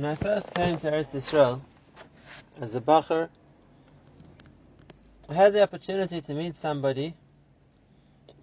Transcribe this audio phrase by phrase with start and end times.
[0.00, 1.60] When I first came to Eretz Yisrael
[2.58, 3.28] as a bacher,
[5.28, 7.12] I had the opportunity to meet somebody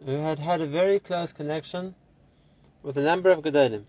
[0.05, 1.95] who had had a very close connection
[2.83, 3.85] with a number of Gedolim.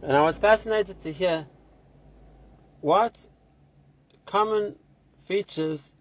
[0.00, 1.46] And I was fascinated to hear
[2.80, 3.26] what
[4.24, 4.74] common
[5.24, 5.92] features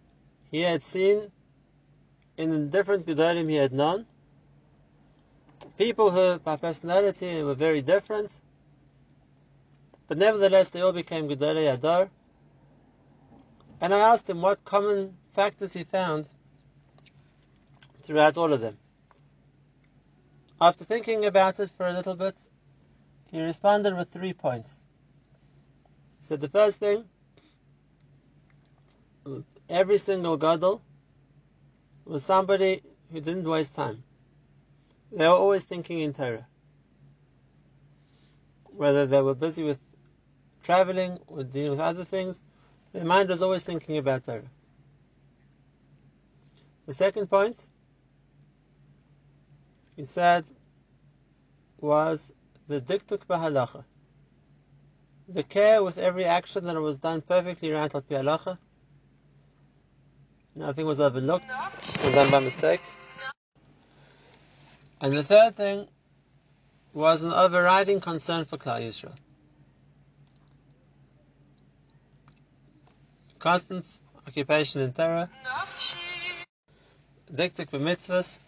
[0.50, 1.30] he had seen
[2.38, 4.06] in the different Gedolim he had known.
[5.78, 8.40] People who, by personality, were very different,
[10.14, 12.08] but nevertheless, they all became Gedolei Hador.
[13.82, 16.30] And I asked him what common factors he found
[18.04, 18.78] throughout all of them.
[20.62, 22.36] After thinking about it for a little bit,
[23.32, 24.84] he responded with three points.
[26.20, 27.06] He said the first thing,
[29.68, 30.84] every single gadol
[32.06, 34.04] was somebody who didn't waste time.
[35.12, 36.46] They were always thinking in Torah.
[38.76, 39.80] Whether they were busy with
[40.64, 42.44] traveling or dealing with other things,
[42.94, 44.44] The mind was always thinking about Torah.
[46.86, 47.60] The second point,
[49.96, 50.46] he said,
[51.80, 52.32] was
[52.68, 53.84] the dikduk bahalacha.
[55.28, 58.58] The care with every action that was done perfectly right al halacha.
[60.56, 61.52] Nothing was overlooked
[62.06, 62.82] or done by mistake.
[65.02, 65.88] And the third thing
[66.94, 69.16] was an overriding concern for Klal Yisrael.
[73.44, 75.30] Constant occupation in Torah,
[77.30, 78.40] diktik b'mitzvahs,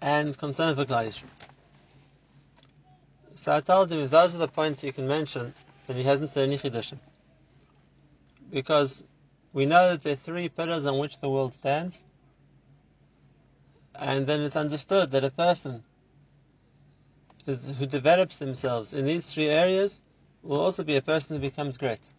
[0.00, 1.12] and concern for Klal.
[3.34, 5.52] So I told him if those are the points you can mention,
[5.88, 6.98] then he hasn't said any chidushim.
[8.52, 9.02] Because
[9.52, 12.04] we know that there are three pillars on which the world stands,
[13.96, 15.82] and then it's understood that a person
[17.46, 20.02] who develops themselves in these three areas
[20.44, 22.12] will also be a person who becomes great.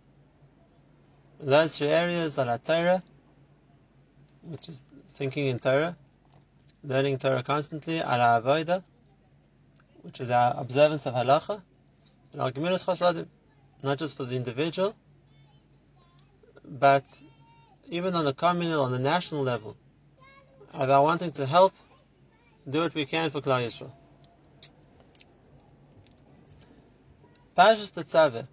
[1.40, 3.04] Those three areas are Torah,
[4.42, 5.96] which is thinking in Torah,
[6.84, 8.84] learning Torah constantly, ala avoida,
[10.02, 11.62] which is our observance of halacha,
[12.32, 13.28] and al gemilas chasadim,
[13.84, 14.96] not just for the individual,
[16.66, 17.06] but
[17.88, 19.78] even on the communal, on the national level,
[20.74, 21.74] our wanting to help,
[22.68, 23.92] do what we can for Klal Yisrael.
[27.56, 28.48] Tetzaveh,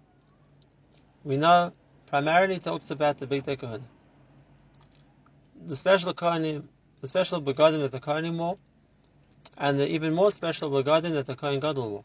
[1.23, 1.73] we know
[2.07, 3.83] primarily talks about the Bigdei Kohanim.
[5.65, 6.63] The special Kohanim,
[7.01, 8.57] the special begadim that the Kohanim wore,
[9.57, 12.03] and the even more special begadim that the Kohen Gadol wore.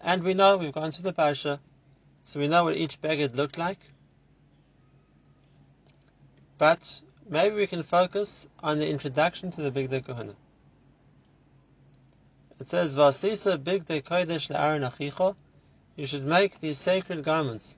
[0.00, 1.58] And we know, we've gone through the Parsha,
[2.24, 3.78] so we know what each beged looked like.
[6.56, 10.36] But maybe we can focus on the introduction to the Bigdei Kohanim.
[12.58, 15.36] It says, Vasisa Bigdei Kodesh le'aron achicho,
[15.98, 17.76] you should make these sacred garments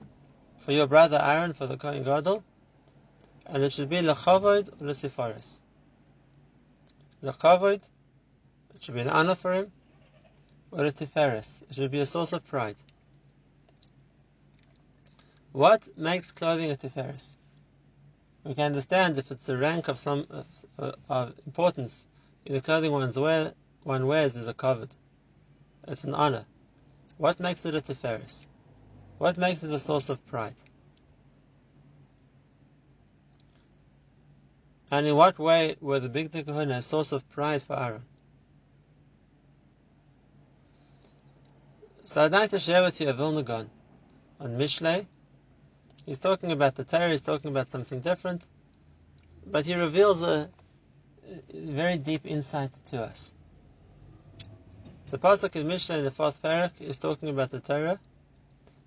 [0.59, 2.43] for your brother Aaron, for the Kohen Gadol,
[3.47, 5.59] and it should be lechavod or lesifaris.
[7.23, 7.89] Lechavod,
[8.75, 9.71] it should be an honor for him,
[10.69, 12.75] or tiferes, it should be a source of pride.
[15.51, 17.35] What makes clothing a tiferes?
[18.43, 20.45] We can understand if it's a rank of some of,
[20.77, 22.05] uh, of importance
[22.45, 24.95] in the clothing one's wear, one wears is a covered.
[25.87, 26.45] It's an honor.
[27.21, 28.47] What makes it a tiferes?
[29.19, 30.55] What makes it a source of pride?
[34.89, 38.01] And in what way were the Bigdei Kehuna a source of pride for Aaron?
[42.05, 43.69] So I'd like to share with you a Vilna Gaon
[44.39, 45.05] on Mishlei.
[46.07, 48.43] He's talking about the Torah, he's talking about something different,
[49.45, 50.49] but he reveals a
[51.53, 53.31] very deep insight to us.
[55.11, 57.99] The pasuk in Mishlei in the fourth parak is talking about the Torah,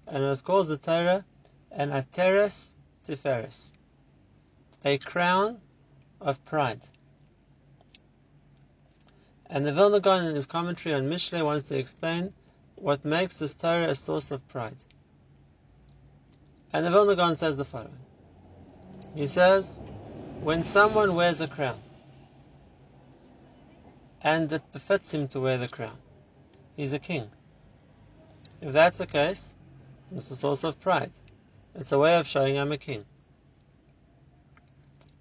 [0.07, 1.23] and it calls the Torah
[1.71, 2.71] an ateres
[3.05, 3.73] tiferes,
[4.83, 5.61] a crown
[6.23, 6.81] of pride.
[9.51, 12.32] And the Vilna Gaon in his commentary on Mishlei wants to explain
[12.77, 14.82] what makes this Torah a source of pride.
[16.73, 17.99] And the Vilna Gaon says the following.
[19.15, 19.79] He says,
[20.41, 21.79] when someone wears a crown,
[24.23, 25.99] and it befits him to wear the crown,
[26.76, 27.31] he's a king.
[28.61, 29.55] If that's the case,
[30.15, 31.12] it's a source of pride.
[31.75, 33.05] It's a way of showing I'm a king.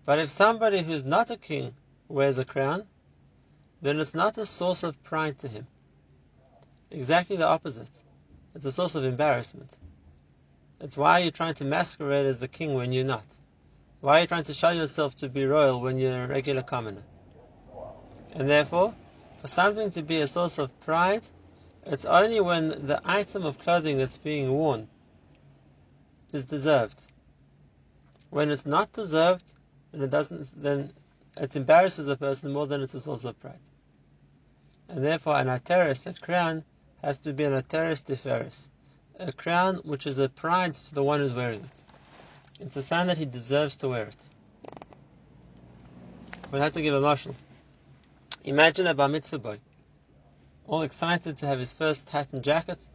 [0.06, 1.74] But if somebody who's not a king
[2.08, 2.84] wears a crown,
[3.82, 5.68] then it's not a source of pride to him.
[6.92, 8.04] Exactly the opposite.
[8.56, 9.78] It's a source of embarrassment.
[10.80, 13.26] It's why you're trying to masquerade as the king when you're not.
[14.02, 17.04] Why are you trying to show yourself to be royal when you're a regular commoner?
[18.34, 18.94] And therefore,
[19.38, 21.26] for something to be a source of pride,
[21.86, 24.88] It's only when the item of clothing that's being worn
[26.32, 27.08] is deserved.
[28.30, 29.54] When it's not deserved,
[29.92, 30.94] and it doesn't, then
[31.38, 33.60] it embarrasses the person more than it's a source of pride.
[34.88, 36.64] And therefore, an ateris, a crown,
[37.04, 38.70] has to be an ateris tiferes,
[39.20, 41.84] a crown which is a pride to the one who's wearing it.
[42.60, 44.30] It's a sign that he deserves to wear it.
[46.52, 47.36] We'll have to give a marshal.
[48.44, 49.60] Imagine a bar mitzvah boy,
[50.66, 52.86] all excited to have his first hat and jacket,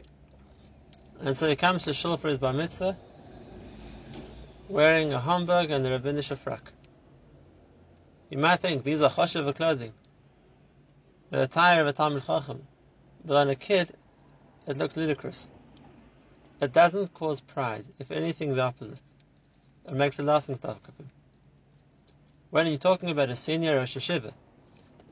[1.21, 2.97] and so he comes to shul for his bar mitzvah,
[4.69, 6.73] wearing a homburg and a rabbinish frock.
[8.31, 9.93] You might think these are choshev clothing,
[11.31, 12.67] the attire of a Talmud Chacham,
[13.25, 13.93] but on a kid,
[14.67, 15.51] it looks ludicrous.
[16.61, 19.01] It doesn't cause pride, if anything, the opposite.
[19.87, 21.11] It makes a laughing stock of him.
[22.51, 24.35] When you're talking about a senior Rosh Yeshiva, when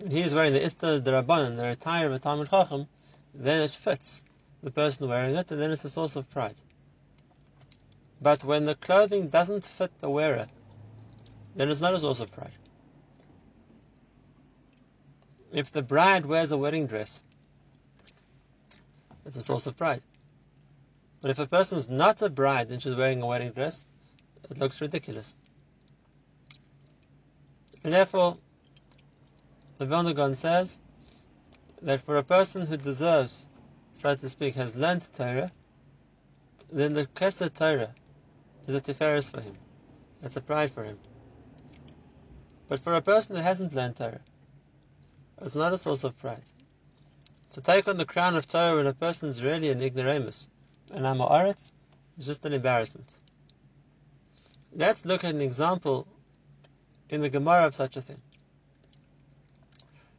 [0.08, 2.87] he's wearing the Istar Rabbanan, the attire of a Talmud Chacham,
[3.34, 4.25] then it fits
[4.62, 6.56] the person wearing it, and then it's a source of pride.
[8.20, 10.46] But when the clothing doesn't fit the wearer,
[11.54, 12.52] then it's not a source of pride.
[15.52, 17.22] If the bride wears a wedding dress,
[19.25, 20.02] it's a source of pride.
[21.20, 23.87] But if a person is not a bride and she's wearing a wedding dress,
[24.50, 25.34] it looks ridiculous.
[27.82, 28.38] And therefore,
[29.78, 30.81] the Vilna says
[31.82, 33.46] that for a person who deserves,
[33.93, 35.52] so to speak, has learnt Torah,
[36.73, 37.94] then the Keser Torah
[38.67, 39.56] is a tiferes for him.
[40.23, 40.99] It's a pride for him.
[42.69, 44.20] But for a person who hasn't learned Torah,
[45.40, 46.43] it's not a source of pride.
[47.52, 50.49] To take on the crown of Torah when a person is really an ignoramus,
[50.90, 51.73] an am ha'aretz,
[52.19, 53.14] is just an embarrassment.
[54.75, 56.06] Let's look at an example
[57.08, 58.20] in the Gemara of such a thing.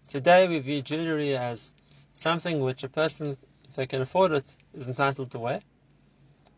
[0.07, 1.74] Today we view jewelry as
[2.13, 3.36] something which a person,
[3.68, 5.62] if they can afford it, is entitled to wear.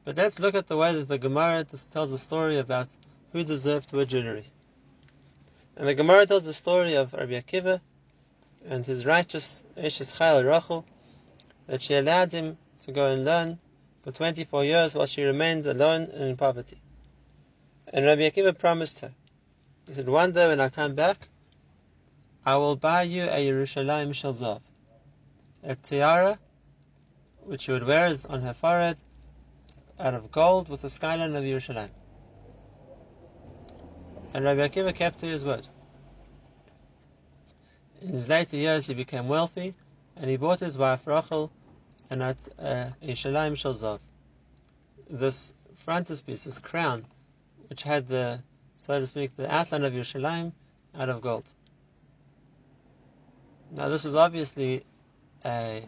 [0.06, 2.90] But let's look at the way that the Gemara tells a story about
[3.32, 4.46] who deserved to wear jewelry.
[5.76, 7.82] And the Gemara tells the story of Rabbi Akiva
[8.68, 10.86] and his righteous Eshes Chayil Rachel,
[11.66, 13.58] that she allowed him to go and learn
[14.04, 16.80] for 24 years while she remained alone and in poverty.
[17.88, 19.12] And Rabbi Akiva promised her,
[19.88, 21.29] he said, one day when I come back,
[22.46, 24.62] I will buy you a Yerushalayim shel zahav,
[25.64, 26.40] a tiara
[27.42, 28.98] which she would wear on her forehead
[30.00, 31.90] out of gold with the skyline of Yerushalayim.
[34.34, 35.68] And Rabbi Akiva kept to his word.
[38.02, 39.74] In his later years, he became wealthy,
[40.16, 41.52] and he bought his wife Rachel
[42.10, 44.00] and at uh, Yerushalayim shel zahav.
[45.10, 47.06] This frontispiece, this crown,
[47.68, 48.40] which had the,
[48.78, 50.54] so to speak, the outline of Yerushalayim
[50.96, 51.52] out of gold.
[53.72, 54.84] Now, this was obviously
[55.46, 55.84] a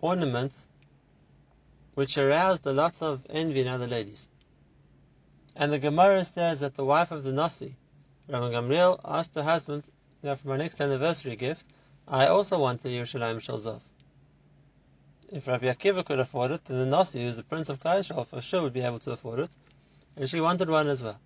[0.00, 0.66] ornament
[1.94, 4.28] which aroused a lot of envy in other ladies.
[5.54, 7.74] And the Gemara says that the wife of the Nasi,
[8.28, 9.84] Rabbi Gamliel, asked her husband,
[10.22, 11.64] know, for my next anniversary gift,
[12.06, 13.80] I also want a Yerushalayim shel zahav.
[15.30, 18.26] If Rabbi Akiva could afford it, then the Nasi, who's the prince of Klal Yisrael,
[18.26, 19.50] for sure would be able to afford it.
[20.16, 21.18] And she wanted one as well.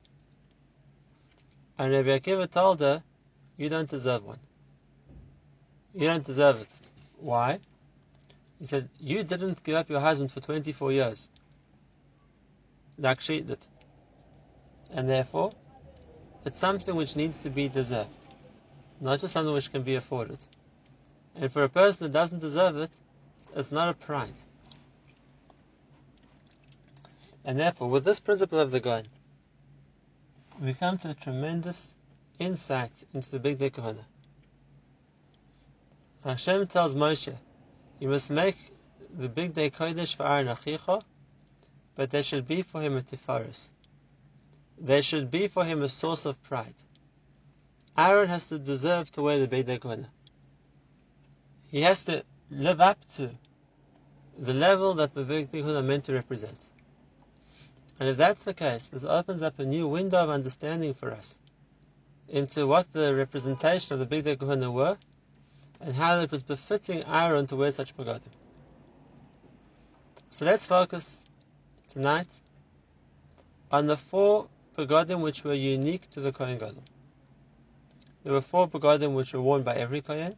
[1.78, 3.02] And Rabbi Akiva told her,
[3.56, 4.38] you don't deserve one.
[5.94, 6.80] You don't deserve it.
[7.18, 7.58] Why?
[8.58, 11.28] He said, You didn't give up your husband for 24 years,
[12.98, 13.66] like she did.
[14.92, 15.52] And therefore,
[16.44, 18.10] it's something which needs to be deserved,
[19.00, 20.44] not just something which can be afforded.
[21.34, 22.90] And for a person that doesn't deserve it,
[23.54, 24.40] it's not a pride.
[27.44, 29.06] And therefore, with this principle of the Gaon,
[30.60, 31.96] we come to a tremendous
[32.38, 34.04] insight into the Bigdei Kehuna.
[36.24, 37.34] Hashem tells Moshe,
[37.98, 38.56] you must make
[39.16, 41.02] the Bigdei Kodesh for Aaron Achicha,
[41.94, 43.70] but there should be for him a tifaris.
[44.78, 46.74] There should be for him a source of pride.
[47.96, 50.06] Aaron has to deserve to wear the Bigdei Kodesh.
[51.68, 53.30] He has to live up to
[54.38, 56.70] the level that the big day are meant to represent.
[57.98, 61.38] And if that's the case, this opens up a new window of understanding for us
[62.28, 64.98] into what the representation of the big day were
[65.80, 68.32] and how it was befitting Aaron to wear such begadim.
[70.28, 71.24] So let's focus
[71.88, 72.40] tonight
[73.70, 76.84] on the four begadim which were unique to the Kohen Gadol.
[78.24, 80.36] There were four begadim which were worn by every Kohen,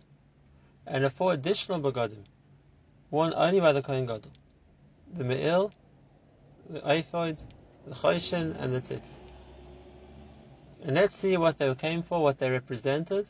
[0.86, 2.24] and the four additional begadim
[3.10, 4.30] worn only by the Kohen Gadol:
[5.14, 5.72] the Me'il,
[6.70, 7.42] the Ephod,
[7.86, 9.18] the Choshen, and the Tzitz.
[10.84, 13.28] And let's see what they came for, what they represented,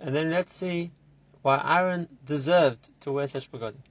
[0.00, 0.90] and then let's see
[1.42, 3.82] why Aaron deserved to wear such begadim.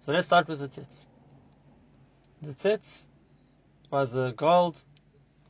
[0.00, 1.06] So let's start with the tzitz.
[2.42, 3.06] The tzitz
[3.90, 4.82] was a gold,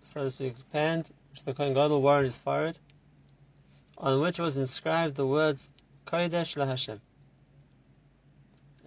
[0.02, 2.78] so to speak, band which the Kohen Gadol wore on his forehead,
[3.98, 5.70] on which was inscribed the words
[6.06, 7.00] Kodesh LaHashem.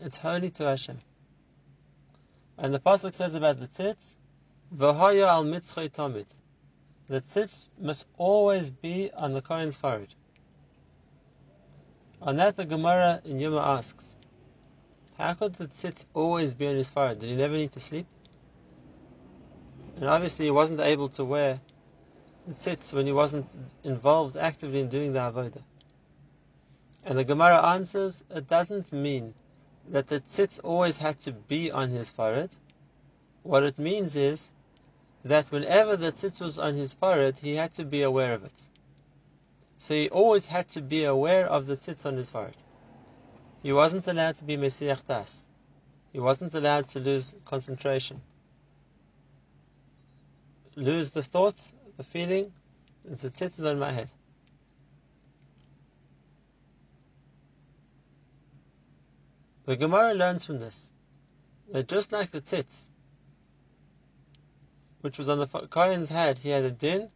[0.01, 0.99] It's holy to Hashem.
[2.57, 4.15] And the pasuk says about the tzitz,
[4.75, 6.33] V'hoya al mitzchay tomit.
[7.07, 10.13] The tzitz must always be on the Kohen's forehead.
[12.21, 14.15] On that, the Gemara in Yoma asks,
[15.17, 17.19] how could the tzitz always be on his forehead?
[17.19, 18.07] Did he never need to sleep?
[19.97, 21.59] And obviously, he wasn't able to wear
[22.47, 23.47] the tzitz when he wasn't
[23.83, 25.63] involved actively in doing the avodah.
[27.03, 29.33] And the Gemara answers, it doesn't mean
[29.89, 32.55] that the tzitz always had to be on his forehead.
[33.43, 34.53] What it means is
[35.23, 38.67] that whenever the tzitz was on his forehead, he had to be aware of it.
[39.77, 42.57] So he always had to be aware of the tzitz on his forehead.
[43.63, 45.47] He wasn't allowed to be Mesiach Das.
[46.11, 48.21] He wasn't allowed to lose concentration.
[50.75, 52.51] Lose the thoughts, the feeling,
[53.07, 54.11] and the tzitz is on my head.
[59.65, 60.91] The Gemara learns from this
[61.71, 62.87] that just like the tzitz,
[65.01, 67.09] which was on the Kohen's head, he had a din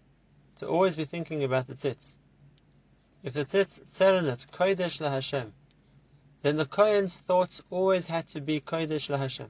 [0.58, 2.16] to always be thinking about the tzitz.
[3.24, 5.52] If the tzitz said on it, Kodesh LaHashem,
[6.42, 9.50] then the Kohen's thoughts always had to be Kodesh LaHashem.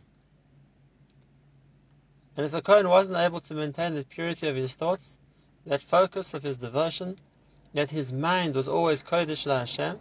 [2.37, 5.17] And if the Kohen wasn't able to maintain the purity of his thoughts,
[5.65, 7.17] that focus of his devotion,
[7.73, 9.99] that his mind was always Kodesh LaHashem,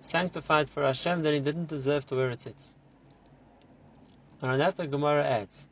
[0.00, 2.72] sanctified for Hashem, then he didn't deserve to wear a tzitz.
[4.40, 5.68] And on that the Gemara adds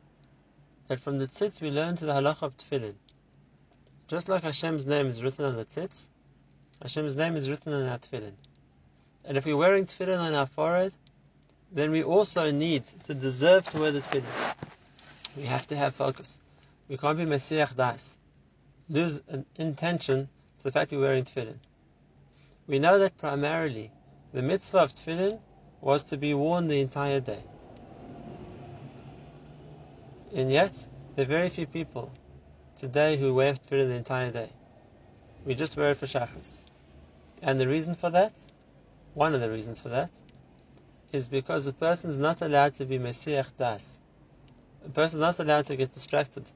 [0.87, 2.95] that from the tzitz we learn to the halacha of tefillin.
[4.07, 6.07] Just like Hashem's name is written on the tzitz,
[6.81, 8.33] Hashem's name is written on our tefillin.
[9.25, 10.93] And if we're wearing tefillin on our forehead,
[11.71, 14.55] then we also need to deserve to wear the tefillin.
[15.37, 16.39] We have to have focus.
[16.87, 18.17] We can't be Mesiach Das.
[18.89, 21.57] Lose an intention to the fact we're wearing tefillin.
[22.67, 23.91] We know that primarily
[24.33, 25.39] the mitzvah of tefillin
[25.79, 27.43] was to be worn the entire day.
[30.35, 32.11] And yet, there are very few people
[32.75, 34.49] today who wear tefillin the entire day.
[35.45, 36.65] We just wear it for shachris.
[37.43, 38.33] And the reason for that,
[39.13, 40.09] one of the reasons for that,
[41.11, 43.99] is because a person is not allowed to be Mesiach Das.
[44.83, 46.51] A person is not allowed to get distracted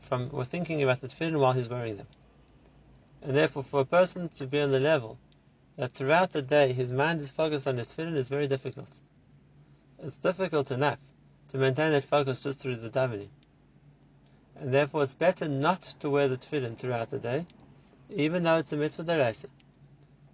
[0.00, 2.08] from or thinking about the tefillin while he's wearing them.
[3.22, 5.16] And therefore, for a person to be on the level
[5.76, 8.98] that throughout the day his mind is focused on his tefillin is very difficult.
[10.00, 10.98] It's difficult enough
[11.50, 13.28] to maintain that focus just through the davening.
[14.56, 17.46] And therefore, it's better not to wear the tefillin throughout the day,
[18.08, 19.46] even though it's a mitzvah deraisa.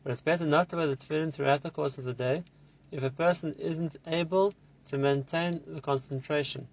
[0.02, 2.44] But it's better not to wear the tefillin throughout the course of the day
[2.92, 4.54] if a person isn't able
[4.87, 6.68] to maintain the concentration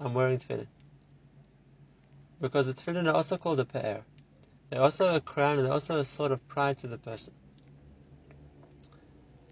[0.00, 0.66] on wearing tefillin.
[2.40, 4.02] Because the tefillin are also called a pe'er.
[4.70, 7.32] They're also a crown and they're also a sort of pride to the person.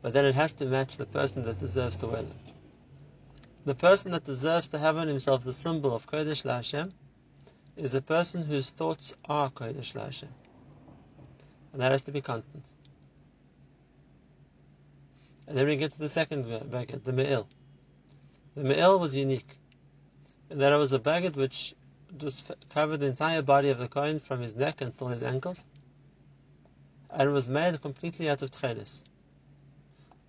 [0.02, 2.51] But then it has to match the person that deserves to wear them.
[3.64, 6.90] The person that deserves to have on himself the symbol of Kodesh LaHashem
[7.76, 10.30] is a person whose thoughts are Kodesh LaHashem.
[11.72, 12.64] And that has to be constant.
[15.46, 17.46] And then we get to the second bagged, the Me'il.
[18.56, 19.58] The Me'il was unique
[20.50, 21.74] in that it was a bagged which
[22.16, 25.64] just covered the entire body of the Kohen from his neck until his ankles,
[27.10, 29.04] and was made completely out of tchelis.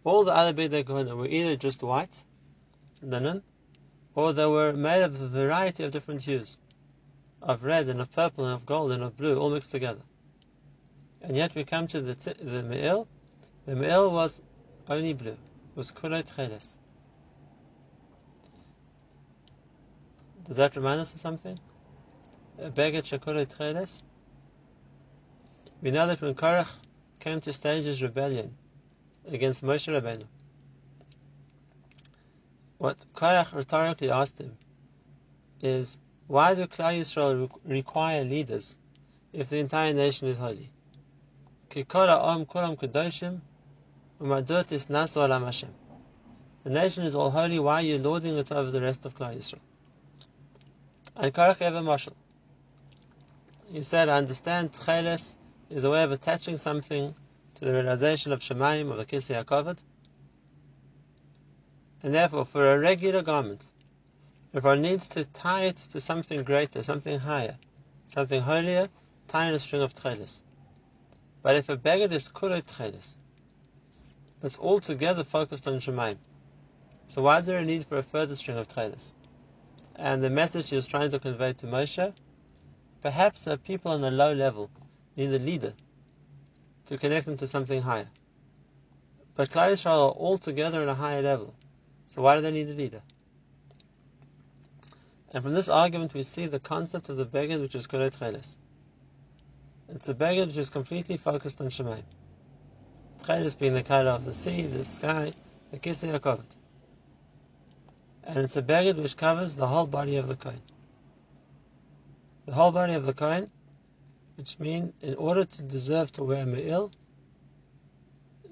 [0.04, 2.24] All the other Kohen were either just white,
[3.04, 3.44] linen,
[4.16, 6.58] or they were made of a variety of different hues,
[7.42, 10.02] of red and of purple and of gold and of blue, all mixed together.
[11.22, 13.08] And yet we come to the t- the Me'il.
[13.66, 14.42] The Me'il was
[14.90, 15.38] only blue,
[15.76, 16.78] was kulot cheles.
[20.44, 21.60] Does that remind us of something?
[22.60, 24.04] Beged shakulot cheles.
[25.82, 26.70] We know that when Korach
[27.20, 28.56] came to stage his rebellion
[29.26, 30.26] against Moshe Rabbeinu,
[32.84, 34.58] what Korach rhetorically asked him
[35.62, 35.98] is,
[36.28, 38.78] why do Klal Yisrael require leaders
[39.32, 40.70] if the entire nation is holy?
[41.70, 41.86] The
[46.66, 49.62] nation is all holy, why are you lording it over the rest of Klal Yisrael?
[51.16, 52.16] And Korach gave a mashal.
[53.72, 55.38] He said, I understand Tcheles
[55.70, 57.16] is a way of attaching something
[57.56, 59.82] to the realization of Shemaim, of the Kisei HaKavod.
[62.04, 63.72] And therefore, for a regular garment,
[64.54, 67.58] if one needs to tie it to something greater, something higher,
[68.06, 68.90] something holier,
[69.28, 70.44] tie in a string of Tcheles.
[71.42, 73.16] But if a beggar is Kuro Tcheles,
[74.44, 76.18] it's altogether focused on Shemaim.
[77.08, 79.14] So why is there a need for a further string of tchelis?
[79.96, 82.14] And the message he was trying to convey to Moshe,
[83.02, 84.70] perhaps uh, people on a low level
[85.16, 85.74] need a leader
[86.88, 88.10] to connect them to something higher.
[89.36, 91.54] But Klal Yisrael are all together on a higher level.
[92.14, 93.02] So why do they need a leader?
[95.32, 98.56] And from this argument we see the concept of the beged which is Korot Cheles.
[99.90, 102.04] It's a beged which is completely focused on Shemaim.
[103.26, 105.34] Cheles being the color of the sea, the sky,
[105.72, 106.56] the Kisei HaKavod.
[108.26, 110.62] And it's a beged which covers the whole body of the Kohen.
[112.46, 113.50] The whole body of the Kohen,
[114.36, 116.92] which means in order to deserve to wear Me'il,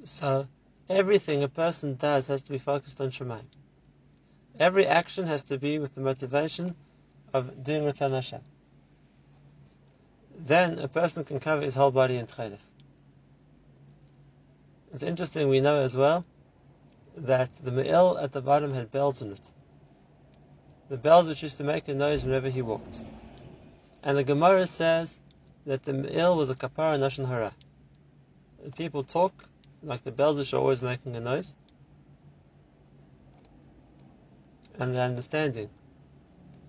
[0.04, 0.48] so
[0.92, 3.46] everything a person does has to be focused on Shemaim.
[4.60, 6.76] Every action has to be with the motivation
[7.34, 8.42] of doing Ratzon Hashem.
[10.38, 12.72] Then a person can cover his whole body in Tchelis.
[14.94, 16.26] It's interesting, we know as well
[17.16, 19.50] that the Me'il at the bottom had bells in it.
[20.90, 23.02] The bells which used to make a noise whenever he walked.
[24.04, 25.20] And the Gemara says
[25.66, 27.54] that the Me'il was a kapara nashon hara.
[28.76, 29.34] People talk
[29.84, 31.56] like the bells which are always making a noise.
[34.80, 35.70] And the understanding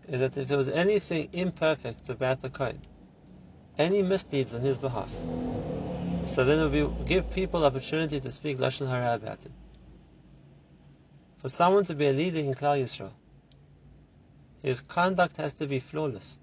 [0.09, 2.81] is that if there was anything imperfect about the Kohen,
[3.79, 5.11] any misdeeds on his behalf,
[6.27, 9.53] so then it would be, give people opportunity to speak Lashon Hara about him.
[11.39, 13.13] For someone to be a leader in Klal Yisrael,
[14.63, 16.39] his conduct has to be flawless.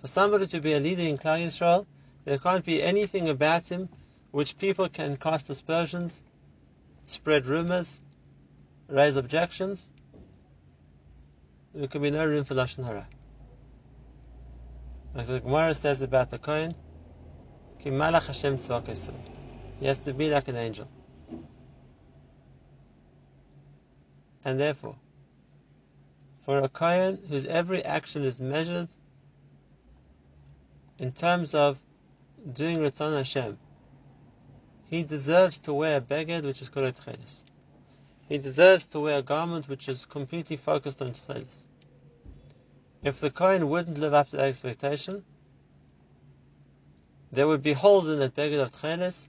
[0.00, 1.86] For somebody to be a leader in Klal Yisrael,
[2.24, 3.88] there can't be anything about him
[4.36, 6.22] which people can cast aspersions,
[7.06, 8.02] spread rumors,
[8.86, 9.90] raise objections.
[11.74, 13.08] There can be no room for Lashon Hara.
[15.14, 16.74] Like the Gemara says about the Kohen,
[17.78, 18.58] Ki Malach Hashem
[19.80, 20.86] He has to be like an angel.
[24.44, 24.96] And therefore,
[26.42, 28.88] for a Kohen whose every action is measured
[30.98, 31.80] in terms of
[32.52, 33.56] doing Ratzon Hashem,
[34.88, 37.42] he deserves to wear a beged which is called a tchelis.
[38.28, 41.64] He deserves to wear a garment which is completely focused on tchelis.
[43.02, 45.24] If the Kohen wouldn't live up to that expectation,
[47.32, 49.28] there would be holes in that beged of tchelis,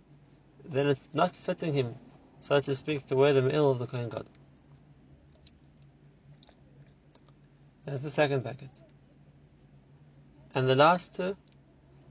[0.64, 1.96] then it's not fitting him,
[2.42, 4.26] so to speak, to wear the me'il of the Kohen Gadol.
[7.86, 8.70] That's the second beged.
[10.54, 11.36] And the last two,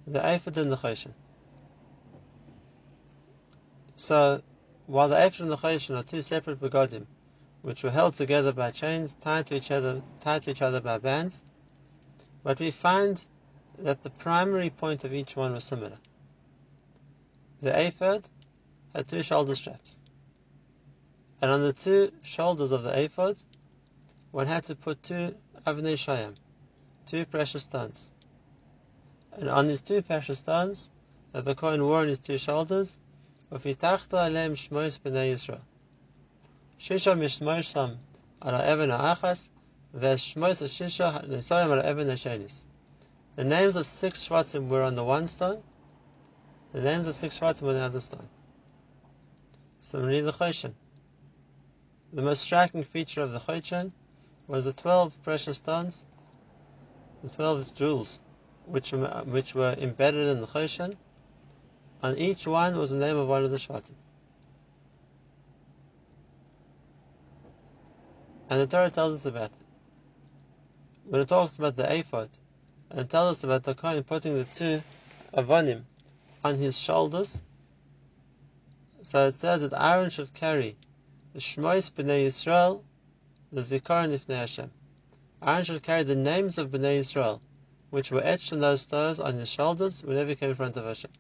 [0.07, 1.13] the ephod and the choshen.
[3.99, 4.43] So,
[4.87, 7.07] while the ephod and the choshen are two separate begodim,
[7.63, 10.99] which were held together by chains, tied to each other, tied to each other by
[10.99, 11.43] bands,
[12.43, 13.25] but we find
[13.79, 15.99] that the primary point of each one was similar.
[17.63, 18.29] The ephod
[18.95, 19.99] had two shoulder straps,
[21.41, 23.43] and on the two shoulders of the ephod,
[24.31, 25.35] one had to put two
[25.67, 26.35] avnei shoham,
[27.07, 28.13] two precious stones,
[29.33, 30.91] and on these two precious stones
[31.33, 32.99] that the Kohen wore on his two shoulders
[33.53, 35.61] Ufitachta alem shmois b'nei Yisrael.
[36.81, 37.97] Shisha mishmoisham
[38.45, 39.51] ala even ha'achas,
[39.95, 42.65] ve'shmois shisha nesorim ala even ha'shenis.
[43.37, 45.63] The names of six Shvatim were on the one stone,
[46.73, 48.29] the names of six Shvatim were on the other stone.
[49.81, 50.75] Similarly, the Choshen.
[52.13, 53.93] The most striking feature of the Choshen
[54.49, 56.05] was the 12 precious stones,
[57.23, 58.21] the 12 jewels,
[58.65, 60.97] which, were, which were embedded in the Choshen,
[62.03, 63.95] on each one was the name of one of the Shvatim.
[68.49, 69.67] And the Torah tells us about it.
[71.05, 72.29] When it talks about the ephod,
[72.91, 74.83] and it tells us about the Kohen putting the two
[75.33, 75.83] avonim
[76.45, 77.43] on his shoulders,
[79.03, 80.77] so it says that Aaron should carry
[81.33, 82.83] the Shmois b'nei Yisrael,
[83.53, 84.71] the Zikaron ifnei Hashem.
[85.43, 87.41] Aaron should carry the names of b'nei Yisrael,
[87.91, 90.85] which were etched in those stones on his shoulders whenever he came in front of
[90.85, 91.11] Hashem.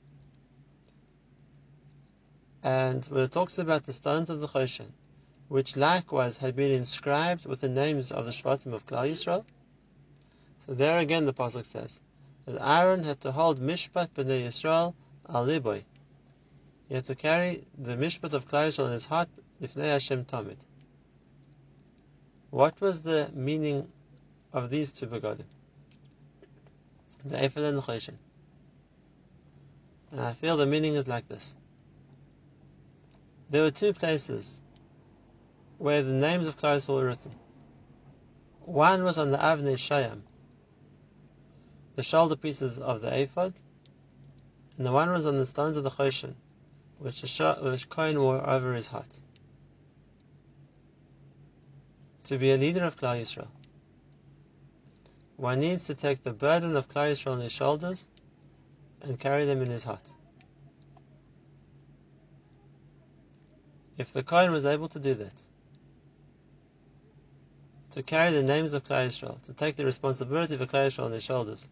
[2.62, 4.92] And when it talks about the stones of the Choshen,
[5.49, 9.45] which likewise had been inscribed with the names of the Shvatim of Klal Yisrael,
[10.66, 12.01] so there again the pasuk says
[12.45, 14.95] that Aaron had to hold Mishpat b'nei Yisrael
[15.29, 15.85] al liboy.
[16.88, 19.29] He had to carry the Mishpat of Klal Yisrael in his heart,
[19.61, 20.59] Lifnei Hashem Tamid.
[22.51, 23.88] What was the meaning
[24.53, 25.47] of these two begodim?
[27.25, 28.16] The Ephod and the Choshen.
[30.11, 31.55] And I feel the meaning is like this.
[33.48, 34.61] There were two places
[35.78, 37.32] where the names of Klal were written.
[38.61, 40.22] One was on the Avnei Shoham,
[41.94, 43.54] the shoulder pieces of the ephod,
[44.76, 46.35] and the one was on the stones of the Choshen,
[46.98, 49.20] which which Kohen wore over his heart.
[52.26, 53.46] to be a leader of Klal Yisrael,
[55.37, 58.09] one needs to take the burden of Klal Yisrael on his shoulders
[59.00, 60.12] and carry them in his heart.
[63.98, 65.42] If the Kohen was able to do that,
[67.92, 71.12] to carry the names of Klal Yisrael, to take the responsibility for Klal Yisrael on
[71.12, 71.68] his shoulders,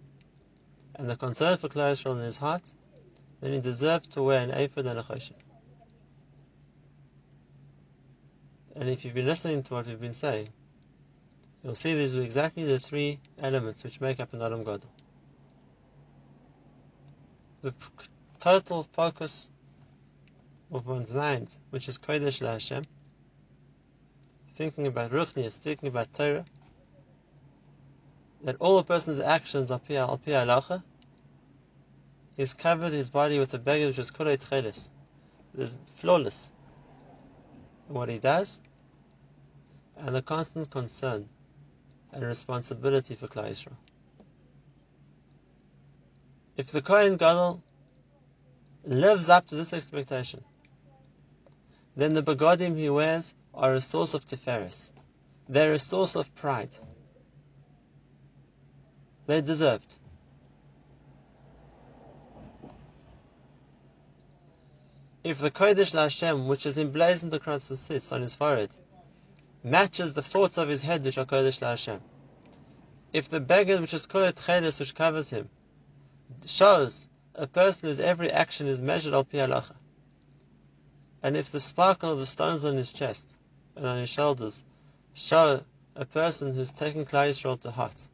[0.94, 2.72] and the concern for Klal Yisrael in his heart,
[3.40, 5.34] then he deserved to wear an ephod and a choshen.
[8.74, 10.48] And if you've been listening to what we've been saying,
[11.62, 14.90] you'll see these are exactly the three elements which make up an Adam Gadol.
[17.60, 17.74] The
[18.40, 19.50] total focus
[20.72, 22.84] of one's mind, which is Kodesh La Hashem,
[24.54, 26.44] thinking about Ruchnias, thinking about Torah,
[28.42, 30.82] that all a person's actions are pia al pia halacha,
[32.36, 34.90] he's covered his body with a beggar which is kulei tchelis,
[35.56, 36.52] is flawless
[37.88, 38.60] in what he does,
[39.96, 41.28] and a constant concern
[42.12, 43.76] and responsibility for Klal Yisrael.
[46.56, 47.62] If the Kohen Gadol
[48.84, 50.44] lives up to this expectation,
[51.96, 54.90] then the begodim he wears are a source of tiferes.
[55.48, 56.76] They're a source of pride.
[59.26, 59.96] They're deserved.
[65.22, 68.70] If the Kodesh Hashem, which is emblazoned across the tzitz on his forehead,
[69.62, 72.00] matches the thoughts of his head, which are Kodesh Hashem,
[73.14, 75.48] if the beggar, which is called Chedes, which covers him,
[76.44, 79.76] shows a person whose every action is measured al pi halacha,
[81.24, 83.26] and if the sparkle of the stones on his chest
[83.76, 84.62] and on his shoulders
[85.14, 85.62] show
[85.96, 88.06] a person who's taken Klal Yisrael to heart,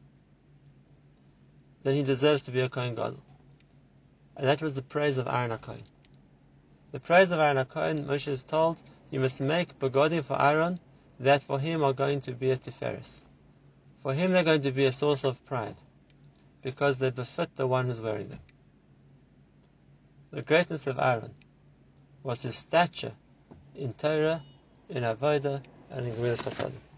[1.83, 3.21] then he deserves to be a Kohen Gadol.
[4.37, 5.83] And that was the praise of Aaron HaKohen.
[6.93, 10.79] The praise of Aaron HaKohen, Moshe is told, you must make begodim for Aaron
[11.19, 13.23] that for him are going to be a tiferes.
[13.97, 15.75] For him they're going to be a source of pride,
[16.61, 18.39] because they befit the one who's wearing them.
[20.31, 21.33] The greatness of Aaron
[22.23, 23.13] was his stature
[23.75, 24.43] in Torah,
[24.89, 26.90] in Avodah, and in Gemilas Chasadim.